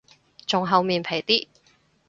[0.47, 1.47] 仲厚面皮啲